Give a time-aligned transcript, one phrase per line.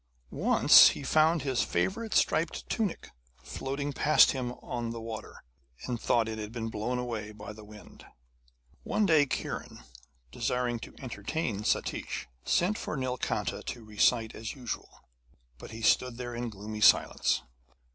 [0.31, 3.11] Once he found his favourite striped tunic
[3.43, 5.43] floating past him on the water,
[5.85, 8.03] and thought it had been blown away by the wind.
[8.81, 9.83] One day Kiran,
[10.31, 15.03] desiring to entertain Satish, sent for Nilkanta to recite as usual,
[15.59, 17.43] but he stood there in gloomy silence.